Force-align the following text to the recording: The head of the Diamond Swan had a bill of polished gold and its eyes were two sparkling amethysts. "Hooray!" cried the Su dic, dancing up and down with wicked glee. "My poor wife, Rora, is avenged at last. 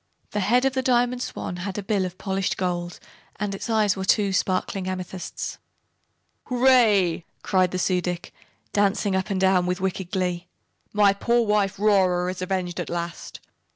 The 0.31 0.39
head 0.39 0.65
of 0.65 0.73
the 0.73 0.81
Diamond 0.81 1.21
Swan 1.21 1.57
had 1.57 1.77
a 1.77 1.83
bill 1.83 2.05
of 2.05 2.17
polished 2.17 2.57
gold 2.57 2.99
and 3.35 3.53
its 3.53 3.69
eyes 3.69 3.95
were 3.95 4.03
two 4.03 4.33
sparkling 4.33 4.87
amethysts. 4.89 5.59
"Hooray!" 6.47 7.23
cried 7.43 7.69
the 7.69 7.77
Su 7.77 8.01
dic, 8.01 8.33
dancing 8.73 9.15
up 9.15 9.29
and 9.29 9.39
down 9.39 9.67
with 9.67 9.79
wicked 9.79 10.09
glee. 10.09 10.47
"My 10.91 11.13
poor 11.13 11.45
wife, 11.45 11.77
Rora, 11.77 12.31
is 12.31 12.41
avenged 12.41 12.79
at 12.79 12.89
last. 12.89 13.41